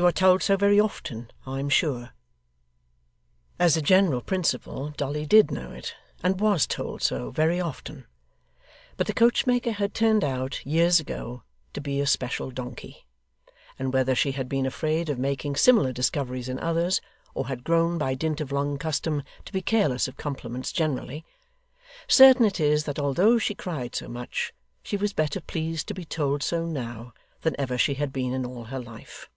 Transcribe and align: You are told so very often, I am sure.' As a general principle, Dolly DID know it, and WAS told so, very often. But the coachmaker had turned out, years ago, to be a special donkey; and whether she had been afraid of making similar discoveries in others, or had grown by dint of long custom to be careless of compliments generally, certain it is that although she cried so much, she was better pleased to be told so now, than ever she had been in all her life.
You 0.00 0.06
are 0.06 0.12
told 0.12 0.44
so 0.44 0.56
very 0.56 0.78
often, 0.78 1.28
I 1.44 1.58
am 1.58 1.68
sure.' 1.68 2.10
As 3.58 3.76
a 3.76 3.82
general 3.82 4.20
principle, 4.20 4.90
Dolly 4.90 5.26
DID 5.26 5.50
know 5.50 5.72
it, 5.72 5.96
and 6.22 6.38
WAS 6.38 6.68
told 6.68 7.02
so, 7.02 7.32
very 7.32 7.60
often. 7.60 8.06
But 8.96 9.08
the 9.08 9.12
coachmaker 9.12 9.72
had 9.72 9.94
turned 9.94 10.22
out, 10.22 10.64
years 10.64 11.00
ago, 11.00 11.42
to 11.72 11.80
be 11.80 12.00
a 12.00 12.06
special 12.06 12.52
donkey; 12.52 13.08
and 13.76 13.92
whether 13.92 14.14
she 14.14 14.30
had 14.30 14.48
been 14.48 14.66
afraid 14.66 15.08
of 15.08 15.18
making 15.18 15.56
similar 15.56 15.92
discoveries 15.92 16.48
in 16.48 16.60
others, 16.60 17.00
or 17.34 17.48
had 17.48 17.64
grown 17.64 17.98
by 17.98 18.14
dint 18.14 18.40
of 18.40 18.52
long 18.52 18.78
custom 18.78 19.24
to 19.46 19.52
be 19.52 19.62
careless 19.62 20.06
of 20.06 20.16
compliments 20.16 20.70
generally, 20.70 21.24
certain 22.06 22.44
it 22.44 22.60
is 22.60 22.84
that 22.84 23.00
although 23.00 23.36
she 23.36 23.52
cried 23.52 23.96
so 23.96 24.06
much, 24.06 24.52
she 24.84 24.96
was 24.96 25.12
better 25.12 25.40
pleased 25.40 25.88
to 25.88 25.92
be 25.94 26.04
told 26.04 26.40
so 26.44 26.64
now, 26.66 27.12
than 27.40 27.56
ever 27.58 27.76
she 27.76 27.94
had 27.94 28.12
been 28.12 28.32
in 28.32 28.46
all 28.46 28.62
her 28.66 28.78
life. 28.78 29.28